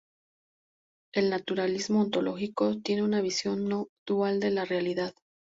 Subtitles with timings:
[1.13, 5.13] El naturalismo ontológico tiene una visión no dual de la realidad.